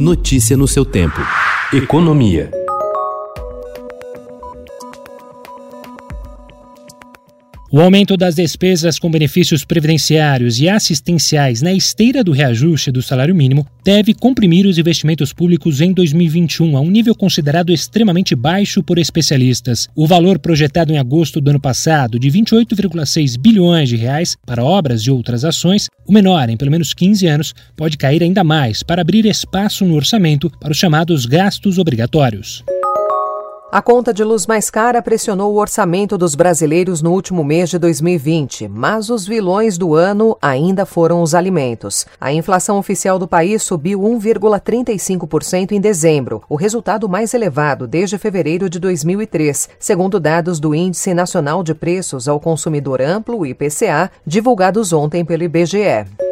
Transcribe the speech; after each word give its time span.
Notícia 0.00 0.56
no 0.56 0.66
seu 0.66 0.82
tempo. 0.82 1.20
Economia. 1.74 2.50
O 7.72 7.80
aumento 7.80 8.16
das 8.16 8.34
despesas 8.34 8.98
com 8.98 9.08
benefícios 9.08 9.64
previdenciários 9.64 10.58
e 10.58 10.68
assistenciais 10.68 11.62
na 11.62 11.72
esteira 11.72 12.24
do 12.24 12.32
reajuste 12.32 12.90
do 12.90 13.00
salário 13.00 13.32
mínimo 13.32 13.64
deve 13.84 14.12
comprimir 14.12 14.66
os 14.66 14.76
investimentos 14.76 15.32
públicos 15.32 15.80
em 15.80 15.92
2021 15.92 16.76
a 16.76 16.80
um 16.80 16.90
nível 16.90 17.14
considerado 17.14 17.72
extremamente 17.72 18.34
baixo 18.34 18.82
por 18.82 18.98
especialistas. 18.98 19.88
O 19.94 20.04
valor 20.04 20.40
projetado 20.40 20.92
em 20.92 20.98
agosto 20.98 21.40
do 21.40 21.50
ano 21.50 21.60
passado, 21.60 22.18
de 22.18 22.28
28,6 22.28 23.38
bilhões 23.38 23.88
de 23.88 23.94
reais 23.94 24.36
para 24.44 24.64
obras 24.64 25.02
e 25.02 25.10
outras 25.12 25.44
ações, 25.44 25.86
o 26.04 26.12
menor 26.12 26.50
em 26.50 26.56
pelo 26.56 26.72
menos 26.72 26.92
15 26.92 27.24
anos, 27.28 27.54
pode 27.76 27.96
cair 27.96 28.20
ainda 28.20 28.42
mais 28.42 28.82
para 28.82 29.02
abrir 29.02 29.24
espaço 29.26 29.84
no 29.84 29.94
orçamento 29.94 30.50
para 30.58 30.72
os 30.72 30.76
chamados 30.76 31.24
gastos 31.24 31.78
obrigatórios. 31.78 32.64
A 33.72 33.80
conta 33.80 34.12
de 34.12 34.24
luz 34.24 34.48
mais 34.48 34.68
cara 34.68 35.00
pressionou 35.00 35.54
o 35.54 35.60
orçamento 35.60 36.18
dos 36.18 36.34
brasileiros 36.34 37.00
no 37.00 37.12
último 37.12 37.44
mês 37.44 37.70
de 37.70 37.78
2020, 37.78 38.66
mas 38.66 39.08
os 39.10 39.24
vilões 39.24 39.78
do 39.78 39.94
ano 39.94 40.36
ainda 40.42 40.84
foram 40.84 41.22
os 41.22 41.36
alimentos. 41.36 42.04
A 42.20 42.32
inflação 42.32 42.78
oficial 42.78 43.16
do 43.16 43.28
país 43.28 43.62
subiu 43.62 44.00
1,35% 44.00 45.70
em 45.70 45.80
dezembro, 45.80 46.42
o 46.48 46.56
resultado 46.56 47.08
mais 47.08 47.32
elevado 47.32 47.86
desde 47.86 48.18
fevereiro 48.18 48.68
de 48.68 48.80
2003, 48.80 49.68
segundo 49.78 50.18
dados 50.18 50.58
do 50.58 50.74
Índice 50.74 51.14
Nacional 51.14 51.62
de 51.62 51.72
Preços 51.72 52.26
ao 52.26 52.40
Consumidor 52.40 53.00
Amplo, 53.00 53.46
IPCA, 53.46 54.10
divulgados 54.26 54.92
ontem 54.92 55.24
pelo 55.24 55.44
IBGE. 55.44 56.29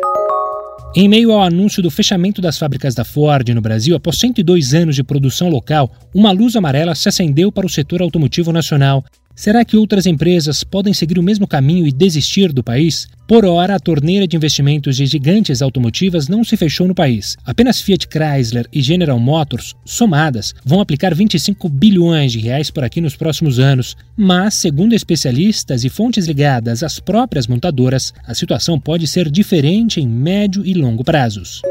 Em 0.97 1.07
meio 1.07 1.33
ao 1.33 1.43
anúncio 1.43 1.83
do 1.83 1.91
fechamento 1.91 2.41
das 2.41 2.59
fábricas 2.59 2.95
da 2.95 3.05
Ford 3.05 3.47
no 3.51 3.61
Brasil, 3.61 3.95
após 3.95 4.19
102 4.19 4.73
anos 4.73 4.97
de 4.97 5.05
produção 5.05 5.51
local, 5.51 5.93
uma 6.15 6.33
luz 6.33 6.57
amarela 6.57 6.95
se 6.95 7.09
acendeu 7.09 7.53
para 7.53 7.67
o 7.67 7.69
setor 7.69 8.01
automotivo 8.01 8.53
nacional. 8.53 9.05
Será 9.39 9.65
que 9.65 9.77
outras 9.77 10.05
empresas 10.05 10.65
podem 10.65 10.93
seguir 10.93 11.17
o 11.17 11.23
mesmo 11.23 11.47
caminho 11.47 11.87
e 11.87 11.93
desistir 11.93 12.53
do 12.53 12.61
país? 12.61 13.07
Por 13.29 13.45
hora, 13.45 13.77
a 13.77 13.79
torneira 13.79 14.27
de 14.27 14.35
investimentos 14.35 14.97
de 14.97 15.07
gigantes 15.07 15.63
automotivas 15.63 16.27
não 16.27 16.43
se 16.43 16.57
fechou 16.57 16.89
no 16.89 16.95
país. 16.95 17.37
Apenas 17.45 17.81
Fiat 17.81 18.09
Chrysler 18.09 18.67
e 18.73 18.83
General 18.83 19.17
Motors, 19.17 19.77
somadas, 19.85 20.57
vão 20.65 20.81
aplicar 20.81 21.15
25 21.15 21.69
bilhões 21.69 22.33
de 22.33 22.41
reais 22.41 22.69
por 22.69 22.83
aqui 22.83 23.01
nos 23.01 23.15
próximos 23.15 23.61
anos. 23.61 23.97
Mas, 24.17 24.55
segundo 24.55 24.93
especialistas 24.93 25.85
e 25.85 25.89
fontes 25.89 26.27
ligadas 26.27 26.83
às 26.83 26.99
próprias 26.99 27.47
montadoras, 27.47 28.13
a 28.27 28.35
situação 28.35 28.81
pode 28.81 29.07
ser 29.07 29.31
diferente 29.31 30.01
em 30.01 30.09
médio 30.09 30.67
e 30.67 30.75
longo 30.75 31.05
prazos. 31.05 31.63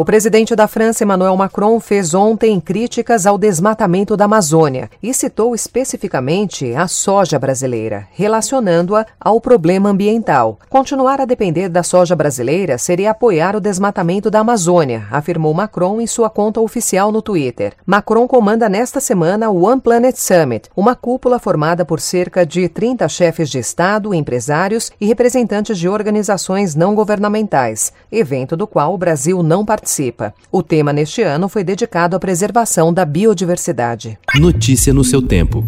O 0.00 0.04
presidente 0.10 0.56
da 0.56 0.66
França, 0.66 1.04
Emmanuel 1.04 1.36
Macron, 1.36 1.78
fez 1.78 2.14
ontem 2.14 2.58
críticas 2.58 3.26
ao 3.26 3.36
desmatamento 3.36 4.16
da 4.16 4.24
Amazônia 4.24 4.88
e 5.02 5.12
citou 5.12 5.54
especificamente 5.54 6.74
a 6.74 6.88
soja 6.88 7.38
brasileira, 7.38 8.08
relacionando-a 8.12 9.04
ao 9.20 9.38
problema 9.42 9.90
ambiental. 9.90 10.58
Continuar 10.70 11.20
a 11.20 11.26
depender 11.26 11.68
da 11.68 11.82
soja 11.82 12.16
brasileira 12.16 12.78
seria 12.78 13.10
apoiar 13.10 13.54
o 13.54 13.60
desmatamento 13.60 14.30
da 14.30 14.40
Amazônia, 14.40 15.06
afirmou 15.10 15.52
Macron 15.52 16.00
em 16.00 16.06
sua 16.06 16.30
conta 16.30 16.62
oficial 16.62 17.12
no 17.12 17.20
Twitter. 17.20 17.74
Macron 17.84 18.26
comanda 18.26 18.70
nesta 18.70 19.00
semana 19.00 19.50
o 19.50 19.66
One 19.66 19.82
Planet 19.82 20.16
Summit, 20.16 20.70
uma 20.74 20.96
cúpula 20.96 21.38
formada 21.38 21.84
por 21.84 22.00
cerca 22.00 22.46
de 22.46 22.70
30 22.70 23.06
chefes 23.06 23.50
de 23.50 23.58
Estado, 23.58 24.14
empresários 24.14 24.90
e 24.98 25.04
representantes 25.04 25.78
de 25.78 25.90
organizações 25.90 26.74
não 26.74 26.94
governamentais, 26.94 27.92
evento 28.10 28.56
do 28.56 28.66
qual 28.66 28.94
o 28.94 28.98
Brasil 28.98 29.42
não 29.42 29.62
participa 29.62 29.89
participa. 29.90 30.32
O 30.52 30.62
tema 30.62 30.92
neste 30.92 31.22
ano 31.22 31.48
foi 31.48 31.64
dedicado 31.64 32.14
à 32.14 32.20
preservação 32.20 32.92
da 32.92 33.04
biodiversidade. 33.04 34.18
Notícia 34.36 34.94
no 34.94 35.02
seu 35.02 35.20
tempo. 35.20 35.66